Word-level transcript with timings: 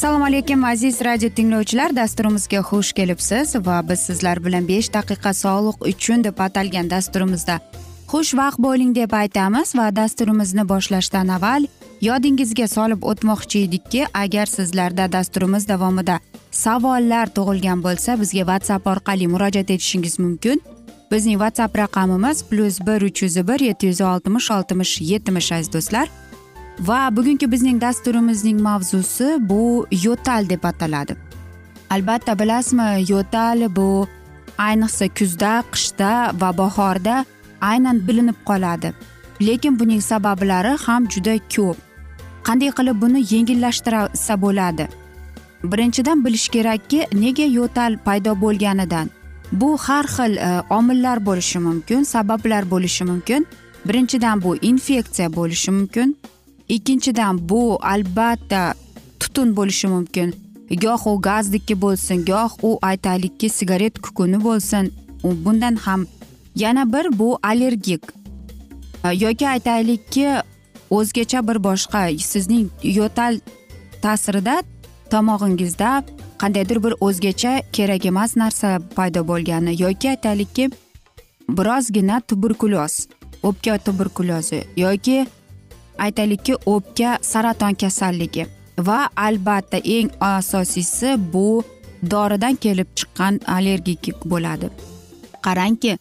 assalomu 0.00 0.24
alaykum 0.24 0.64
aziz 0.64 1.00
radio 1.04 1.28
tinglovchilar. 1.28 1.96
Dasturimizga 1.96 2.60
xush 2.68 2.92
kelibsiz 2.92 3.56
va 3.66 3.88
biz 3.88 4.00
sizlar 4.00 4.38
bilan 4.44 4.68
besh 4.68 4.88
daqiqa 4.92 5.32
sog'liq 5.40 5.82
uchun 5.90 6.24
deb 6.24 6.38
atalgan 6.44 6.88
dasturimizda 6.90 7.56
xushvaqt 8.12 8.58
bo'ling 8.66 8.94
deb 8.96 9.12
aytamiz 9.12 9.74
va 9.78 9.90
dasturimizni 9.96 10.64
boshlashdan 10.68 11.28
avval 11.36 11.66
yodingizga 12.08 12.68
solib 12.76 13.04
o'tmoqchi 13.10 13.58
edikki 13.66 14.06
agar 14.22 14.46
sizlarda 14.46 15.12
dasturimiz 15.12 15.68
davomida 15.68 16.16
savollar 16.50 17.26
tug'ilgan 17.36 17.84
bo'lsa 17.86 18.16
bizga 18.22 18.44
whatsapp 18.50 18.86
orqali 18.94 19.28
murojaat 19.34 19.70
etishingiz 19.76 20.18
mumkin. 20.18 20.62
Bizning 21.12 21.38
whatsapp 21.42 21.78
raqamimiz 21.82 22.44
plyus 22.48 22.80
bir 22.86 23.02
uch 23.08 23.22
yuz 23.22 23.36
bir 23.48 23.60
yetti 23.68 23.86
yuz 23.92 24.00
oltmish 24.00 24.50
oltmish 24.56 25.00
yetmish 25.12 25.52
aziz 25.52 25.72
do'stlar. 25.72 26.08
Va 26.88 27.16
bugungi 27.16 27.52
bizning 27.52 27.80
dasturimizning 27.80 28.60
mavzusi 28.60 29.36
bu 29.40 29.86
yo'tal 30.04 30.48
deb 30.48 30.64
ataladi. 30.64 31.16
Albatta 31.90 32.38
bilasizmi 32.38 32.88
yo'tal 33.12 33.76
bu 33.76 34.06
ayniqsa 34.58 35.08
kuzda 35.18 35.52
qishda 35.72 36.12
va 36.40 36.50
bahorda 36.58 37.24
aynan 37.60 38.08
bilinib 38.08 38.38
qoladi. 38.48 38.92
Lekin 39.46 39.78
buning 39.80 40.00
sabablari 40.00 40.72
ham 40.86 41.08
juda 41.12 41.34
ko'p. 41.54 41.76
Qanday 42.46 42.70
qilib 42.78 42.96
buni 43.02 43.20
yengillashtirsa 43.32 44.34
bo'ladi? 44.44 44.88
Birinchidan 45.64 46.24
bilish 46.24 46.48
kerakki 46.48 47.00
nega 47.12 47.46
yo'tal 47.58 47.92
paydo 48.04 48.32
bo'lganidan. 48.40 49.10
Bu 49.52 49.76
har 49.84 50.06
xil 50.06 50.36
e, 50.36 50.62
omillar 50.70 51.18
bo'lishi 51.26 51.58
mumkin 51.58 52.02
sabablar 52.02 52.70
bo'lishi 52.70 53.04
mumkin. 53.04 53.46
Birinchidan 53.88 54.42
bu 54.42 54.56
infeksiya 54.56 55.28
bo'lishi 55.38 55.70
mumkin. 55.70 56.16
Ikkinchidan 56.74 57.48
bu 57.48 57.78
albatta 57.82 58.74
tutun 59.20 59.56
bo'lishi 59.56 59.88
mumkin. 59.94 60.34
Goh 60.82 61.06
u 61.06 61.12
gazniki 61.22 61.74
bo'lsin 61.82 62.24
goh 62.30 62.52
u 62.62 62.78
aytaylikki 62.82 63.48
sigaret 63.48 63.98
kukuni 63.98 64.38
bo'lsin. 64.44 64.92
Bundan 65.44 65.76
ham 65.76 66.06
yana 66.56 66.92
bir 66.92 67.18
bu 67.18 67.38
allergik. 67.42 68.02
Yoki 69.14 69.48
aytaylikki 69.48 70.26
o'zgacha 70.90 71.48
bir 71.48 71.58
boshqa 71.66 72.02
sizning 72.18 72.68
yo'tal 72.82 73.40
ta'sirida 74.02 74.62
tomog'ingizda 75.10 75.90
qandaydir 76.38 76.78
bir 76.84 76.94
o'zgacha 77.00 77.52
kerak 77.72 78.06
emas 78.06 78.36
narsa 78.36 78.78
paydo 78.96 79.28
bo'lgani. 79.28 79.82
Yoki 79.82 80.10
aytaylikki 80.10 80.70
birozgina 81.48 82.20
tuberkulyoz 82.20 82.94
o'pka 83.42 83.78
tuberkulyozi 83.78 84.64
yoki 84.76 85.26
aytaylikki 86.04 86.54
o'pka 86.74 87.18
saraton 87.32 87.74
kasalligi 87.82 88.46
va 88.86 89.00
albatta 89.26 89.78
eng 89.96 90.10
asosiysi 90.20 91.10
bu 91.32 91.62
doridan 92.10 92.54
kelib 92.64 92.88
chiqqan 92.98 93.40
allergik 93.56 94.04
bo'ladi. 94.24 94.70
Qarangki 95.46 95.98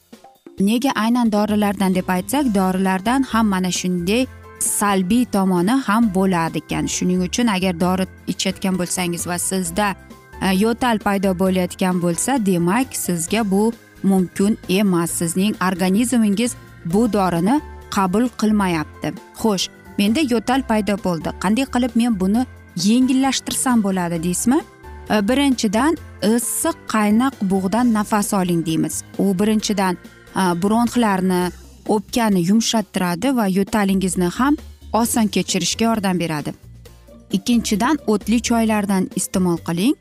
nega 0.60 0.92
aynan 1.04 1.32
dorilardan 1.32 1.96
deb 1.96 2.08
aytsak 2.16 2.46
dorilardan 2.56 3.24
ham 3.32 3.46
mana 3.54 3.72
shunday 3.80 4.28
salbiy 4.60 5.26
tomoni 5.26 5.76
ham 5.88 6.14
bo'ladi 6.16 6.58
ekan. 6.64 6.86
Shuning 6.96 7.22
uchun 7.28 7.48
agar 7.48 7.80
dori 7.80 8.06
ichayotgan 8.28 8.76
bo'lsangiz 8.80 9.28
va 9.28 9.38
sizda 9.50 9.88
e, 10.42 10.48
yo'tal 10.64 10.98
paydo 11.06 11.32
bo'layotgan 11.42 12.02
bo'lsa 12.04 12.32
demak 12.46 12.88
sizga 13.06 13.42
bu 13.52 13.74
mumkin 14.04 14.58
emas. 14.70 15.12
Sizning 15.12 15.56
organizmingiz 15.68 16.56
bu 16.86 17.14
dorini 17.14 17.62
qabul 17.96 18.26
qilmayapti. 18.40 19.14
Xo'sh 19.42 19.79
menda 20.00 20.22
yo'tal 20.34 20.62
paydo 20.70 20.96
bo'ldi. 21.06 21.30
Qanday 21.44 21.66
qilib 21.74 21.96
men 22.02 22.20
buni 22.22 22.46
yengillashtirsam 22.88 23.84
bo'ladi 23.86 24.24
deysizmi? 24.24 24.60
E, 25.14 25.16
birinchidan 25.30 25.98
issiq 26.36 26.78
qaynoq 26.94 27.34
bug'dan 27.52 27.94
nafas 27.98 28.34
oling 28.42 28.62
deymiz. 28.66 29.04
U 29.24 29.26
birinchidan 29.40 29.98
e, 30.42 30.44
bronxlarni 30.64 31.42
o'pkani 31.96 32.42
yumshattiradi 32.50 33.36
va 33.38 33.46
yo'talingizni 33.58 34.30
ham 34.38 34.58
oson 35.02 35.28
kechirishga 35.36 35.86
yordam 35.90 36.20
beradi. 36.20 36.54
Ikkinchidan 37.38 38.00
o'tli 38.08 38.42
choylardan 38.50 39.10
iste'mol 39.20 39.58
qiling. 39.68 39.96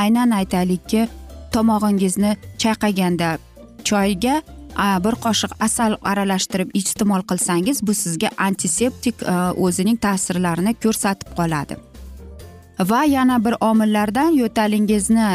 Aynan 0.00 0.30
aytaylikki 0.40 1.08
tomog'ingizni 1.54 2.36
chayqaganda 2.62 3.38
choyga 3.88 4.34
bir 4.76 5.14
qoshiq 5.24 5.52
asal 5.60 5.96
aralashtirib 6.02 6.70
iste'mol 6.74 7.22
qilsangiz 7.30 7.82
bu 7.86 7.94
sizga 7.94 8.28
antiseptik 8.38 9.14
o'zining 9.56 9.98
ta'sirlarini 10.04 10.74
ko'rsatib 10.82 11.28
qoladi. 11.38 11.76
Va 12.90 13.04
yana 13.04 13.44
bir 13.44 13.54
omillardan 13.60 14.30
yo'talingizni 14.42 15.26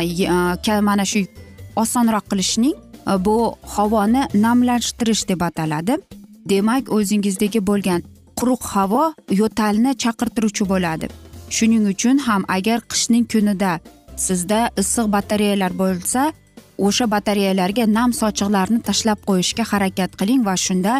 mana 0.82 1.06
shu 1.06 1.20
osonroq 1.76 2.26
qilishning 2.32 2.76
bu 3.26 3.56
havoni 3.76 4.24
namlashtirish 4.34 5.28
deb 5.30 5.42
ataladi. 5.42 5.98
Demak 6.50 6.92
o'zingizdagi 6.98 7.60
bo'lgan 7.70 8.04
quruq 8.40 8.64
havo 8.74 9.04
yo'talni 9.42 9.92
chaqirtiruvchi 10.04 10.64
bo'ladi. 10.72 11.08
Shuning 11.56 11.84
uchun 11.94 12.18
ham 12.28 12.44
agar 12.58 12.80
qishning 12.92 13.26
kunida 13.32 13.72
sizda 14.26 14.60
issiq 14.82 15.06
batareyalar 15.16 15.72
bo'lsa 15.82 16.22
o'sha 16.86 17.06
batareyalarga 17.14 17.86
nam 17.98 18.14
sochiqlarni 18.22 18.80
tashlab 18.88 19.20
qo'yishga 19.30 19.64
harakat 19.72 20.12
qiling 20.20 20.42
va 20.48 20.56
shunda 20.66 20.94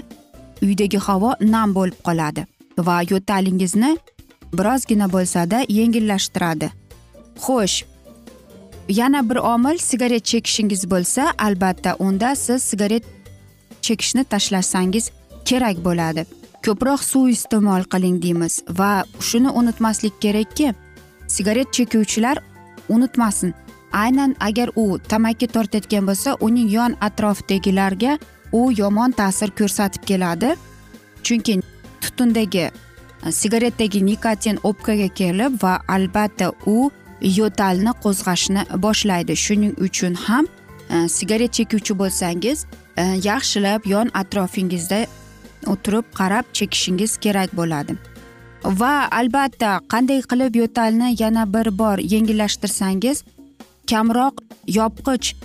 uydagi 0.66 1.00
havo 1.08 1.32
nam 1.54 1.76
bo'lib 1.78 2.00
qoladi 2.08 2.46
va 2.88 2.98
yo'talingizni 3.12 3.92
birozgina 4.58 5.08
bo'lsada 5.16 5.66
yengillashtiradi. 5.80 6.68
Xo'sh 7.44 7.78
yana 8.90 9.30
bir 9.30 9.36
omil 9.36 9.78
sigaret 9.78 10.26
chekishingiz 10.32 10.90
bo'lsa 10.92 11.34
albatta 11.38 11.96
unda 12.00 12.36
siz 12.36 12.64
sigaret 12.64 13.04
chekishni 13.82 14.24
tashlasangiz 14.24 15.12
kerak 15.46 15.78
bo'ladi. 15.88 16.26
Ko'proq 16.66 17.02
suv 17.12 17.28
iste'mol 17.36 17.84
qiling 17.94 18.18
deymiz 18.24 18.54
va 18.80 18.92
shuni 19.28 19.50
unutmaslik 19.60 20.22
kerakki 20.22 20.74
sigaret 21.28 21.74
chekuvchilar 21.74 22.38
unutmasin. 22.90 23.54
Aynan 23.92 24.36
agar 24.40 24.70
u 24.76 25.00
tamaki 25.00 25.48
tortayotgan 25.48 26.08
bo'lsa 26.08 26.38
uning 26.40 26.70
yon 26.72 26.96
atrofidagilarga 27.02 28.18
u 28.52 28.72
yomon 28.78 29.12
ta'sir 29.12 29.50
ko'rsatib 29.60 30.04
keladi. 30.06 30.56
Chunki 31.24 31.62
tutundagi 32.02 32.70
e, 33.26 33.32
sigaretdagi 33.32 34.06
nikotin 34.06 34.60
o'pkaga 34.64 35.08
kelib 35.08 35.62
va 35.64 35.80
albatta 35.88 36.52
u 36.66 36.92
yo'talni 37.22 37.94
qo'zg'ashni 38.04 38.66
boshlaydi. 38.84 39.36
Shuning 39.36 39.74
uchun 39.88 40.14
ham 40.16 40.46
e, 40.90 41.08
sigaret 41.10 41.54
chekuvchi 41.54 41.94
bo'lsangiz 42.02 42.66
e, 42.98 43.04
yaxshilab 43.30 43.88
yon 43.94 44.12
atrofingizda 44.14 45.06
o'tirib 45.74 46.06
qarab 46.20 46.46
chekishingiz 46.54 47.18
kerak 47.18 47.56
bo'ladi. 47.60 47.98
Va 48.64 49.08
albatta 49.20 49.80
qanday 49.94 50.22
qilib 50.32 50.56
yo'talni 50.62 51.16
yana 51.20 51.44
bir 51.54 51.68
bor 51.80 51.98
yengillashtirsangiz 52.14 53.24
kamroq 53.92 54.36
yopqich. 54.78 55.36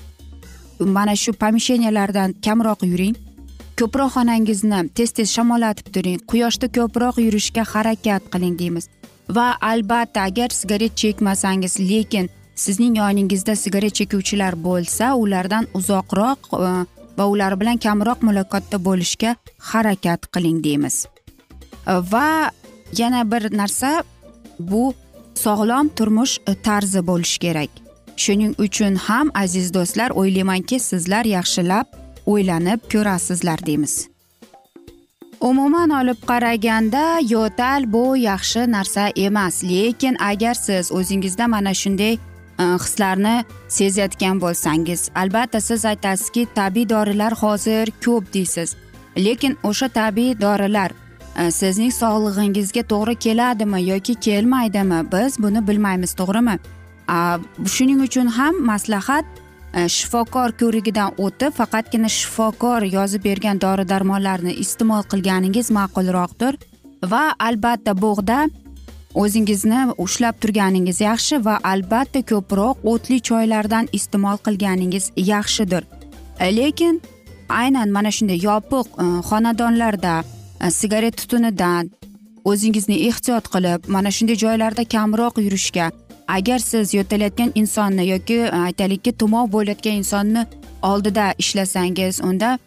Mana 0.96 1.14
shu 1.16 1.32
pomesheniyalardan 1.32 2.34
kamroq 2.44 2.80
yuring. 2.92 3.16
Ko'proq 3.78 4.10
xonangizni 4.16 4.80
tez 4.96 5.12
tez 5.16 5.28
shamollatib 5.36 5.86
turing. 5.94 6.18
Quyoshda 6.30 6.68
ko'proq 6.76 7.16
yurishga 7.26 7.62
harakat 7.72 8.22
qiling 8.32 8.58
deymiz. 8.60 8.88
Va 9.36 9.56
albatta 9.70 10.26
agar 10.28 10.50
sigaret 10.50 10.94
chekmasangiz 11.00 11.78
lekin 11.90 12.28
sizning 12.54 12.98
yoningizda 13.02 13.54
sigaret 13.56 13.94
chekuvchilar 13.98 14.54
bo'lsa 14.66 15.14
ulardan 15.22 15.68
uzoqroq 15.78 16.50
e, 16.58 16.72
va 17.18 17.24
ular 17.32 17.56
bilan 17.60 17.78
kamroq 17.86 18.20
muloqotda 18.28 18.78
bo'lishga 18.88 19.36
harakat 19.70 20.28
qiling 20.34 20.58
deymiz. 20.64 21.06
Va 21.86 22.50
yana 22.98 23.22
bir 23.32 23.48
narsa 23.60 24.02
bu 24.58 24.94
sog'lom 25.34 25.88
turmush 25.96 26.38
tarzi 26.62 27.00
bo'lishi 27.10 27.38
kerak. 27.46 27.70
Shuning 28.16 28.54
uchun 28.58 28.94
ham 28.94 29.30
aziz 29.34 29.74
do'stlar 29.74 30.10
o'ylaymanki 30.10 30.78
sizlar 30.80 31.24
yaxshilab 31.24 31.86
o'ylanib 32.26 32.80
ko'rasizlar 32.92 33.66
deymiz. 33.66 34.12
Umuman 35.40 35.90
olib 35.90 36.20
qaraganda 36.26 37.18
yo'tal 37.34 37.92
bu 37.92 38.16
yaxshi 38.16 38.70
narsa 38.70 39.08
emas. 39.16 39.64
Lekin 39.64 40.16
agar 40.20 40.54
siz 40.54 40.92
o'zingizda 40.92 41.48
mana 41.48 41.74
shunday 41.74 42.14
e, 42.14 42.18
hislarni 42.84 43.44
sezayotgan 43.68 44.40
bo'lsangiz 44.40 45.10
albatta 45.14 45.60
siz 45.60 45.84
aytasizki 45.84 46.46
tabiiy 46.54 46.88
dorilar 46.88 47.32
hozir 47.32 47.90
ko'p 48.04 48.34
deysiz. 48.34 48.76
Lekin 49.16 49.58
o'sha 49.62 49.88
tabiiy 49.88 50.40
dorilar 50.40 50.90
e, 51.38 51.50
sizning 51.50 51.92
sog'lig'ingizga 51.92 52.82
to'g'ri 52.92 53.14
keladimi 53.24 53.82
yoki 53.82 54.14
kelmaydimi? 54.14 55.00
Biz 55.12 55.38
buni 55.42 55.68
bilmaymiz 55.68 56.14
to'g'rimi? 56.14 56.58
Shuning 57.08 58.00
uchun 58.02 58.26
ham 58.26 58.54
maslahat 58.64 59.24
e, 59.74 59.88
shifokor 59.88 60.52
ko'rigidan 60.60 61.14
o'tib 61.18 61.52
faqatgina 61.60 62.08
shifokor 62.08 62.82
yozib 62.82 63.24
bergan 63.24 63.60
dori 63.60 63.88
darmonlarni 63.88 64.54
iste'mol 64.64 65.02
qilganingiz 65.12 65.70
ma'qulroqdir. 65.78 66.58
Va 67.12 67.24
albatta 67.38 67.92
bog'da 68.04 68.48
o'zingizni 69.14 69.80
ushlab 69.98 70.36
turganingiz 70.42 71.00
yaxshi 71.00 71.44
va 71.44 71.58
albatta 71.72 72.22
ko'proq 72.30 72.86
o'tli 72.92 73.18
choylardan 73.28 73.88
iste'mol 73.92 74.38
qilganingiz 74.46 75.10
yaxshidir. 75.16 75.82
E, 76.40 76.56
lekin 76.56 77.00
aynan 77.48 77.88
mana 77.96 78.10
shunday 78.10 78.38
yopiq 78.48 78.86
e, 79.02 79.04
xonadonlarda 79.30 80.14
sigaret 80.70 81.16
tutunidan 81.16 81.90
o'zingizni 82.44 82.96
ehtiyot 83.08 83.48
qilib 83.54 83.88
mana 83.94 84.10
shunday 84.16 84.36
joylarda 84.44 84.84
kamroq 84.94 85.38
yurishga 85.44 85.90
agar 86.36 86.58
siz 86.58 86.94
yo'talayotgan 86.98 87.50
insonni 87.54 88.04
yoki 88.08 88.34
e, 88.34 88.50
aytaylikki 88.66 89.12
tumov 89.20 89.52
bo'layotgan 89.54 89.98
insonni 90.02 90.46
oldida 90.90 91.24
ishlasangiz 91.38 92.20
unda 92.28 92.58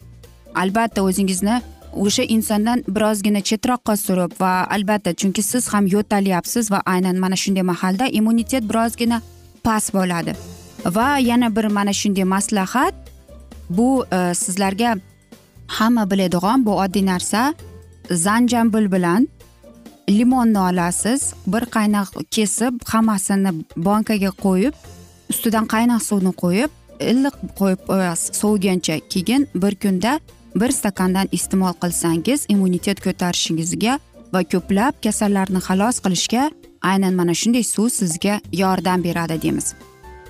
albatta 0.56 1.04
o'zingizni 1.08 1.56
o'sha 2.04 2.24
insondan 2.36 2.84
birozgina 2.96 3.42
chetroqqa 3.50 3.96
surib 4.06 4.32
va 4.42 4.54
albatta 4.76 5.14
chunki 5.22 5.42
siz 5.52 5.68
ham 5.74 5.88
yo'talyapsiz 5.96 6.72
va 6.74 6.80
aynan 6.94 7.18
mana 7.24 7.36
shunday 7.44 7.66
mahalda 7.72 8.06
immunitet 8.20 8.64
birozgina 8.72 9.22
past 9.64 9.94
bo'ladi. 9.98 10.36
Va 10.98 11.18
yana 11.30 11.56
bir 11.56 11.66
mana 11.78 11.94
shunday 11.94 12.24
maslahat 12.36 12.94
bu 13.70 14.06
e, 14.18 14.34
sizlarga 14.44 14.96
hamma 15.68 16.12
biladigan 16.12 16.66
bu 16.66 16.74
oddiy 16.84 17.06
narsa 17.06 17.54
zanjambil 18.12 18.92
bilan 18.92 19.28
limonni 20.10 20.60
olasiz 20.60 21.34
bir 21.48 21.64
qaynoq 21.76 22.10
kesib 22.32 22.74
hammasini 22.86 23.52
bankaga 23.76 24.32
qo'yib 24.46 24.74
ustidan 25.30 25.66
qaynoq 25.66 26.02
suvni 26.10 26.34
qo'yib 26.44 26.72
iliq 27.00 27.36
qo'yib 27.60 27.82
qo'yasiz. 27.90 28.36
Sovigancha 28.42 29.00
keyin 29.10 29.48
bir 29.56 29.76
kunda 29.76 30.20
bir 30.56 30.72
stakandan 30.72 31.28
iste'mol 31.32 31.74
qilsangiz 31.82 32.46
immunitet 32.50 33.00
ko'tarishingizga 33.06 34.00
va 34.34 34.42
ko'plab 34.52 34.94
kasallarni 35.04 35.60
xalos 35.68 36.00
qilishga 36.06 36.44
aynan 36.82 37.14
mana 37.20 37.34
shunday 37.42 37.64
suv 37.64 37.90
sizga 37.90 38.40
yordam 38.62 39.04
beradi 39.04 39.42
deymiz. 39.42 39.74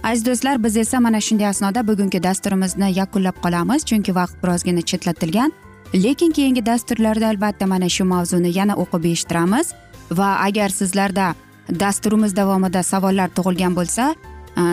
Aziz 0.04 0.26
do'stlar 0.26 0.64
biz 0.64 0.78
esa 0.78 1.00
mana 1.00 1.22
shunday 1.22 1.48
asnoda 1.48 1.88
bugungi 1.88 2.24
dasturimizni 2.24 2.90
yakunlab 3.00 3.38
qolamiz 3.44 3.86
chunki 3.90 4.16
vaqt 4.16 4.36
birozgina 4.44 4.82
chetlatilgan. 4.82 5.52
Lekin 5.96 6.32
keyingi 6.32 6.66
dasturlarda 6.66 7.28
albatta 7.28 7.68
mana 7.68 7.90
shu 7.90 8.06
mavzuni 8.06 8.52
yana 8.58 8.76
o'qib 8.84 9.06
eshittiramiz. 9.12 9.74
Va 10.12 10.30
agar 10.48 10.70
sizlarda 10.70 11.34
dasturimiz 11.70 12.36
davomida 12.36 12.84
savollar 12.84 13.30
tug'ilgan 13.38 13.76
bo'lsa 13.76 14.14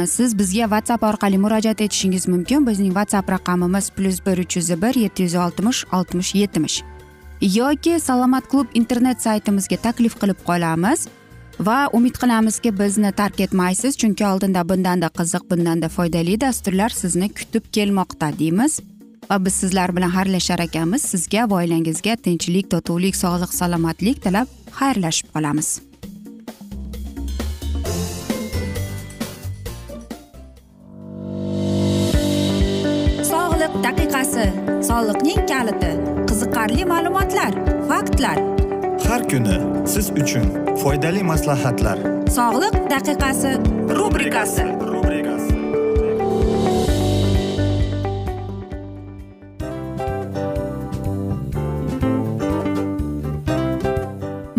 siz 0.06 0.38
bizga 0.38 0.66
whatsapp 0.72 1.02
orqali 1.02 1.38
murojaat 1.38 1.80
etishingiz 1.80 2.28
mumkin. 2.28 2.66
Bizning 2.66 2.92
whatsapp 2.98 3.30
raqamimiz 3.30 3.90
plyus 3.90 4.18
bir 4.26 4.38
uch 4.44 4.56
yuz 4.56 4.70
bir 4.82 4.94
yetti 5.04 5.22
yuz 5.22 5.34
oltmish 5.34 5.84
oltmish 5.92 6.34
yetmish 6.34 6.82
yoki 7.42 8.00
salomat 8.00 8.48
klub 8.48 8.66
internet 8.74 9.22
saytimizga 9.22 9.76
taklif 9.76 10.14
qilib 10.20 10.38
qolamiz. 10.46 11.08
Va 11.60 11.88
umid 11.92 12.16
qilamizki 12.22 12.70
bizni 12.78 13.12
tark 13.12 13.40
etmaysiz 13.40 13.98
chunki 13.98 14.26
oldinda 14.26 14.62
bundanda 14.68 15.08
qiziq 15.18 15.50
bundanda 15.50 15.88
foydali 15.88 16.40
dasturlar 16.40 16.90
sizni 16.90 17.28
kutib 17.28 17.66
kelmoqda 17.72 18.30
deymiz. 18.38 18.80
Va 19.32 19.44
biz 19.44 19.54
sizlar 19.62 19.96
bilan 19.96 20.10
xayrlashar 20.16 20.60
ekanmiz. 20.68 21.02
Sizga 21.12 21.46
va 21.50 21.62
oilangizga 21.62 22.16
tinchlik 22.26 22.66
totuvlik 22.74 23.16
sog'lik 23.16 23.52
salomatlik 23.60 24.20
tilab 24.24 24.48
xayrlashib 24.78 25.28
qolamiz. 25.34 25.68
Sog'liq 33.32 33.74
daqiqasi 33.86 34.46
soliqning 34.90 35.40
kaliti 35.52 35.92
qiziqarli 36.28 36.84
ma'lumotlar 36.92 37.52
faktlar. 37.90 38.36
Har 39.08 39.22
kuni 39.30 39.56
siz 39.94 40.06
uchun 40.22 40.46
foydali 40.82 41.22
maslahatlar. 41.32 41.98
Sog'liq 42.38 42.76
daqiqasi 42.94 43.52
rubrikasi 43.98 44.66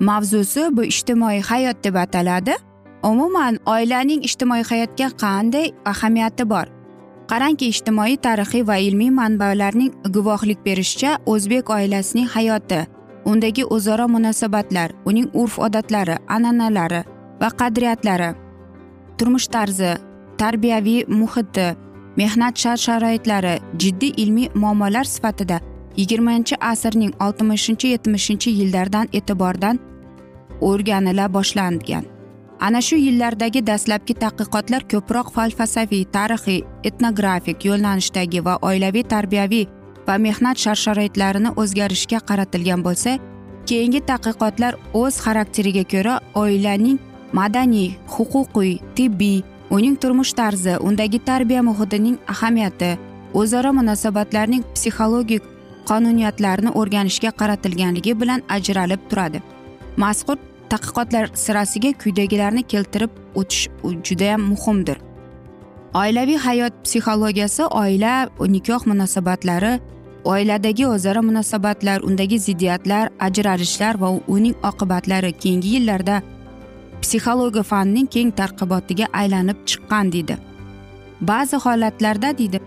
mavzusi 0.00 0.62
bu 0.76 0.82
ijtimoiy 0.92 1.40
hayot 1.40 1.84
deb 1.84 1.96
ataladi. 1.96 2.54
Umuman 3.02 3.58
oilaning 3.66 4.24
ijtimoiy 4.24 4.64
hayotga 4.70 5.08
qanday 5.22 5.72
ahamiyati 5.84 6.44
bor? 6.44 6.66
Qarangki 7.30 7.68
ijtimoiy 7.72 8.16
tarixiy 8.16 8.66
va 8.66 8.76
ilmiy 8.76 9.10
manbalarning 9.10 9.92
guvohlik 10.14 10.64
berishicha 10.64 11.18
o'zbek 11.26 11.70
oilasining 11.70 12.28
hayoti 12.34 12.80
undagi 13.24 13.64
o'zaro 13.64 14.08
munosabatlar 14.08 14.92
uning 15.04 15.28
urf 15.34 15.58
odatlari 15.58 16.16
an'analari 16.36 17.02
va 17.40 17.48
qadriyatlari 17.60 18.30
turmush 19.18 19.48
tarzi 19.54 19.92
tarbiyaviy 20.40 21.04
muhiti 21.08 21.66
mehnat 22.16 22.56
shart 22.62 22.80
sharoitlari 22.86 23.54
jiddiy 23.82 24.12
ilmiy 24.22 24.48
muammolar 24.54 25.04
sifatida 25.04 25.60
yigirmanchi 25.96 26.56
asrning 26.72 27.12
oltmishinchi 27.26 27.92
yetmishinchi 27.94 28.50
yillardan 28.58 29.08
e'tibordan 29.12 29.78
o'rganila 30.68 31.26
boshlangan. 31.36 32.04
Ana 32.60 32.80
shu 32.86 32.96
yillardagi 32.96 33.60
dastlabki 33.66 34.14
tadqiqotlar 34.22 34.82
ko'proq 34.92 35.28
falsafiy 35.36 36.04
tarixiy 36.16 36.64
etnografik 36.88 37.64
yo'nalishdagi 37.68 38.44
va 38.46 38.54
oilaviy 38.70 39.04
tarbiyaviy 39.12 39.66
va 40.08 40.16
mehnat 40.26 40.56
shart 40.64 40.80
sharoitlarini 40.84 41.50
o'zgarishga 41.62 42.20
qaratilgan 42.30 42.84
bo'lsa 42.86 43.16
keyingi 43.68 44.00
tadqiqotlar 44.10 44.76
o'z 45.02 45.14
xarakteriga 45.24 45.84
ko'ra 45.92 46.14
oilaning 46.42 46.98
madaniy 47.40 47.88
huquqiy 48.14 48.74
tibbiy 48.96 49.38
uning 49.76 49.96
turmush 50.02 50.32
tarzi 50.40 50.74
undagi 50.88 51.18
tarbiya 51.30 51.62
muhitining 51.68 52.16
ahamiyati 52.34 52.90
o'zaro 53.40 53.72
munosabatlarning 53.78 54.64
psixologik 54.74 55.42
qonuniyatlarini 55.90 56.70
o'rganishga 56.80 57.30
qaratilganligi 57.40 58.12
bilan 58.20 58.40
ajralib 58.56 59.02
turadi. 59.10 59.42
Mazkur 59.96 60.36
tadqiqotlar 60.72 61.30
sirasiga 61.34 61.92
quyidagilarni 62.02 62.62
keltirib 62.72 63.10
o'tish 63.34 63.68
judayam 64.06 64.42
muhimdir. 64.52 64.98
Oilaviy 65.94 66.38
hayot 66.46 66.74
psixologiyasi 66.84 67.64
oila 67.82 68.28
nikoh 68.54 68.86
munosabatlari 68.86 69.72
oiladagi 70.24 70.86
o'zaro 70.86 71.22
munosabatlar 71.22 72.00
undagi 72.08 72.38
ziddiyatlar 72.38 73.10
ajralishlar 73.20 74.00
va 74.00 74.10
uning 74.28 74.54
oqibatlari 74.70 75.32
keyingi 75.32 75.74
yillarda 75.74 76.22
psixologiya 77.02 77.62
fanining 77.62 78.08
keng 78.14 78.30
targ'ibotiga 78.40 79.06
aylanib 79.12 79.58
chiqqan 79.66 80.12
deydi. 80.12 80.36
Ba'zi 81.20 81.56
holatlarda 81.56 82.38
deydi 82.38 82.60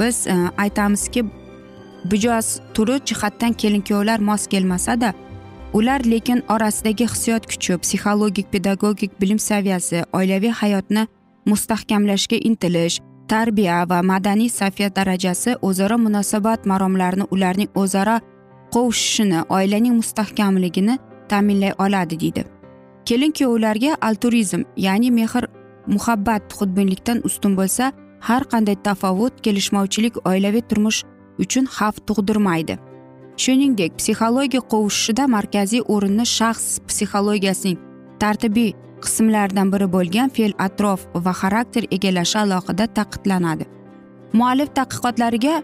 biz 0.00 0.26
e, 0.26 0.34
aytamizki 0.56 1.24
mijoz 2.10 2.60
turi 2.74 3.00
jihatdan 3.08 3.52
kelin 3.52 3.80
kuyovlar 3.80 4.18
mos 4.18 4.46
kelmasada 4.46 5.14
ular 5.72 6.00
lekin 6.04 6.42
orasidagi 6.48 7.06
hissiyot 7.06 7.46
kuchi 7.46 7.78
psixologik 7.78 8.52
pedagogik 8.52 9.20
bilim 9.20 9.38
saviyasi 9.38 10.04
oilaviy 10.12 10.50
hayotni 10.50 11.06
mustahkamlashga 11.46 12.36
intilish 12.36 13.00
tarbiya 13.28 13.88
va 13.88 14.02
madaniy 14.02 14.48
safiya 14.48 14.90
darajasi 14.96 15.56
o'zaro 15.62 15.98
munosabat 15.98 16.66
maromlarini 16.66 17.26
ularning 17.30 17.70
o'zaro 17.74 18.16
qovushishini 18.74 19.40
oilaning 19.48 19.94
mustahkamligini 20.00 20.98
ta'minlay 21.28 21.72
oladi 21.78 22.20
deydi. 22.20 22.44
Kelin 23.06 23.32
kuyovlarga 23.32 23.96
alturizm 24.00 24.62
ya'ni 24.76 25.10
mehr 25.10 25.44
muhabbat 25.86 26.42
xudbinlikdan 26.58 27.18
ustun 27.24 27.56
bo'lsa 27.56 27.92
har 28.20 28.42
qanday 28.52 28.76
tafovut 28.86 29.34
kelishmovchilik 29.44 30.14
oilaviy 30.26 30.62
turmush 30.68 31.04
uchun 31.38 31.64
xavf 31.76 31.96
tug'dirmaydi. 32.06 32.78
Shuningdek 33.44 33.96
psixologiya 34.00 34.62
qovushishida 34.72 35.24
markaziy 35.36 35.82
o'rinni 35.94 36.26
shaxs 36.38 36.80
psixologiyasining 36.88 37.78
tartibiy 38.22 38.70
qismlaridan 39.04 39.72
biri 39.72 39.88
bo'lgan 39.96 40.28
fe'l 40.36 40.54
atrof 40.66 41.00
va 41.24 41.32
xarakter 41.40 41.84
egallashi 41.96 42.38
alohida 42.44 42.86
taqidlanadi 42.98 43.64
muallif 44.38 44.70
tadqiqotlariga 44.78 45.56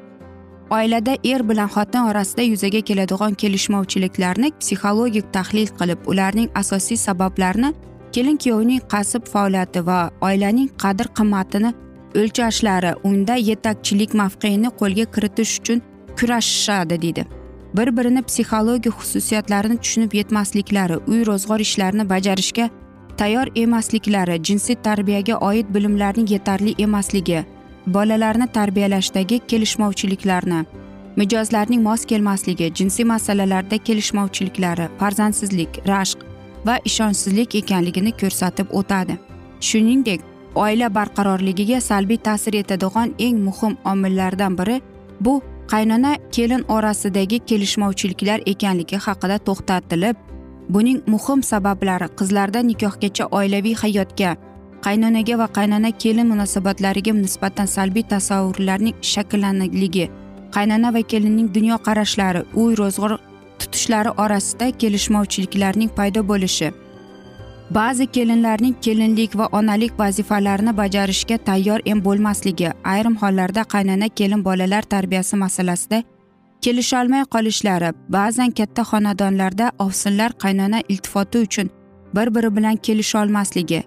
oilada 0.79 1.15
er 1.33 1.43
bilan 1.49 1.71
xotin 1.75 2.09
orasida 2.11 2.43
yuzaga 2.53 2.81
keladigan 2.89 3.35
kelishmovchiliklarni 3.43 4.53
psixologik 4.61 5.33
tahlil 5.37 5.69
qilib 5.79 6.01
ularning 6.13 6.49
asosiy 6.63 6.99
sabablarini 7.07 7.71
kelin 8.15 8.37
kuyovning 8.43 8.83
qasb 8.95 9.23
faoliyati 9.33 9.87
va 9.89 9.99
oilaning 10.29 10.69
qadr 10.83 11.07
qimmatini 11.19 11.71
o'lchashlari 12.21 12.93
unda 13.11 13.35
yetakchilik 13.51 14.11
mavqeini 14.23 14.69
qo'lga 14.81 15.07
kiritish 15.15 15.53
uchun 15.61 15.79
kurashishadi 16.19 16.97
deydi. 17.05 17.42
Bir 17.77 17.97
birini 17.97 18.23
psixologik 18.23 18.93
xususiyatlarini 19.01 19.77
tushunib 19.83 20.13
yetmasliklari 20.15 20.97
uy 21.07 21.27
ro'zg'or 21.27 21.61
ishlarini 21.61 22.09
bajarishga 22.11 22.71
tayyor 23.17 23.47
emasliklari 23.55 24.43
jinsiy 24.43 24.77
tarbiyaga 24.89 25.35
oid 25.49 25.75
bilimlarning 25.75 26.31
yetarli 26.31 26.75
emasligi 26.79 27.45
bolalarni 27.87 28.47
tarbiyalashdagi 28.53 29.39
kelishmovchiliklarni 29.39 30.65
mijozlarning 31.17 31.83
mos 31.83 32.05
kelmasligi 32.05 32.73
jinsiy 32.75 33.05
masalalarda 33.05 33.79
kelishmovchiliklari 33.79 34.89
farzandsizlik 34.99 35.81
rashq 35.89 36.19
va 36.67 36.79
ishonchsizlik 36.85 37.55
ekanligini 37.55 38.13
ko'rsatib 38.21 38.67
o'tadi. 38.81 39.19
Shuningdek 39.61 40.21
oila 40.55 40.89
barqarorligiga 40.95 41.81
salbiy 41.81 42.19
ta'sir 42.29 42.55
etadigan 42.63 43.15
eng 43.19 43.39
muhim 43.49 43.77
omillardan 43.93 44.59
biri 44.59 44.81
bu 45.21 45.43
qaynona 45.71 46.17
kelin 46.33 46.65
orasidagi 46.69 47.39
kelishmovchiliklar 47.39 48.41
ekanligi 48.53 48.97
haqida 49.07 49.37
to'xtatilib 49.47 50.17
buning 50.75 50.99
muhim 51.07 51.43
sabablari 51.43 52.09
qizlarda 52.19 52.61
nikohgacha 52.71 53.25
oilaviy 53.39 53.75
hayotga 53.83 54.37
qaynonaga 54.87 55.39
va 55.39 55.49
qaynona 55.59 55.91
kelin 56.03 56.27
munosabatlariga 56.33 57.13
nisbatan 57.25 57.69
salbiy 57.77 58.05
tasavvurlarning 58.13 58.97
shakllanligi 59.13 60.07
qaynona 60.57 60.95
va 60.95 61.03
kelinning 61.13 61.49
dunyoqarashlari 61.57 62.43
uy 62.63 62.73
ro'zg'or 62.81 63.13
tutishlari 63.59 64.11
orasida 64.25 64.67
kelishmovchiliklarning 64.81 65.91
paydo 65.99 66.21
bo'lishi 66.31 66.73
ba'zi 67.75 68.07
kelinlarning 68.07 68.75
kelinlik 68.81 69.39
va 69.39 69.47
onalik 69.53 69.93
vazifalarini 69.99 70.77
bajarishga 70.77 71.37
tayyor 71.39 71.81
em 71.85 72.05
bo'lmasligi 72.05 72.71
ayrim 72.85 73.17
hollarda 73.17 73.63
qaynona 73.75 74.09
kelin 74.09 74.45
bolalar 74.45 74.83
tarbiyasi 74.83 75.37
masalasida 75.37 76.03
kelisholmay 76.65 77.25
qolishlari 77.35 77.91
ba'zan 78.17 78.51
katta 78.59 78.83
xonadonlarda 78.91 79.71
ovsinlar 79.79 80.33
qaynona 80.45 80.81
iltifoti 80.89 81.39
uchun 81.39 81.71
bir 82.17 82.35
biri 82.35 82.57
bilan 82.57 82.77
kelisholmasligi 82.77 83.81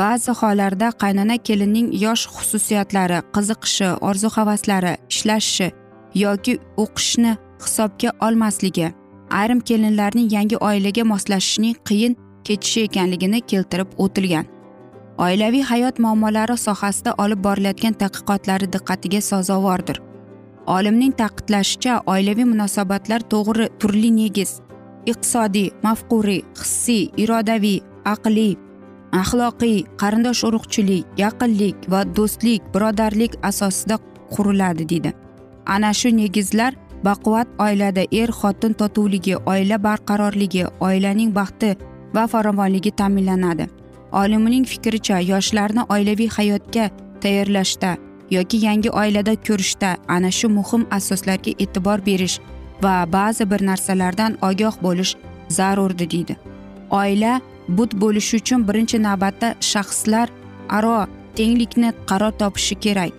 ba'zi 0.00 0.32
hollarda 0.40 0.88
qaynona 1.02 1.36
kelinning 1.48 1.88
yosh 2.04 2.24
xususiyatlari 2.36 3.18
qiziqishi 3.34 3.88
orzu 4.08 4.28
havaslari 4.36 4.94
ishlashi 5.10 5.68
yoki 6.14 6.54
o'qishni 6.82 7.36
hisobga 7.64 8.10
olmasligi 8.26 8.88
ayrim 9.40 9.60
kelinlarning 9.60 10.32
yangi 10.36 10.56
oilaga 10.56 11.04
moslashishning 11.12 11.76
qiyin 11.88 12.16
ketishi 12.48 12.84
ekanligini 12.88 13.40
keltirib 13.52 13.94
o'tilgan. 14.04 14.50
Oilaviy 15.26 15.64
hayot 15.70 15.96
muammolari 16.04 16.56
sohasida 16.66 17.14
olib 17.24 17.40
borilayotgan 17.46 17.98
tadqiqotlari 18.02 18.72
diqqatiga 18.74 19.20
sazovordir 19.30 19.98
olimning 20.68 21.12
ta'kidlashicha 21.20 22.02
oilaviy 22.12 22.46
munosabatlar 22.52 23.24
to'g'ri 23.32 23.68
turli 23.80 24.10
negiz. 24.20 24.50
Iqtisodiy 25.10 25.70
mafquriy 25.86 26.42
hissiy 26.60 27.04
irodaviy 27.22 27.78
aqliy 28.14 28.52
axloqiy 29.20 29.76
qarindosh 30.00 30.42
urug'chilik 30.48 31.20
yaqinlik 31.22 31.88
va 31.92 32.02
do'stlik 32.16 32.66
birodarlik 32.74 33.38
asosida 33.50 33.96
quriladi 34.34 34.88
deydi. 34.92 35.14
Ana 35.74 35.92
shu 36.00 36.12
negizlar 36.20 36.76
baquvvat 37.06 37.48
oilada 37.66 38.04
er 38.20 38.30
xotin 38.40 38.76
totuvligi 38.80 39.34
oila 39.52 39.78
barqarorligi 39.86 40.64
oilaning 40.88 41.32
baxti 41.38 41.76
va 42.14 42.26
farovonligi 42.26 42.92
ta'minlanadi. 43.00 43.68
Olimning 44.12 44.64
fikricha 44.72 45.20
yoshlarni 45.20 45.82
oilaviy 45.94 46.30
hayotga 46.36 46.90
tayyorlashda 47.22 47.96
yoki 48.30 48.56
yangi 48.66 48.90
oilada 48.90 49.34
ko'rishda 49.48 49.90
ana 50.08 50.30
shu 50.38 50.48
muhim 50.58 50.86
asoslarga 50.98 51.52
e'tibor 51.64 51.98
berish 52.06 52.40
va 52.82 52.94
ba'zi 53.12 53.50
bir 53.50 53.60
narsalardan 53.70 54.38
ogoh 54.48 54.74
bo'lish 54.86 55.12
zarurdi 55.58 56.10
deydi. 56.14 56.36
Oila 56.90 57.40
but 57.68 57.94
bo'lishi 58.02 58.36
uchun 58.40 58.66
birinchi 58.68 59.02
navbatda 59.02 59.48
shaxslar 59.70 60.28
aro 60.68 61.06
tenglikni 61.36 61.92
qaror 62.10 62.32
topishi 62.42 62.74
kerak. 62.84 63.12